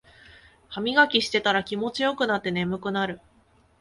[0.67, 3.21] ハミガキしてたら気持ちよくなって眠くなる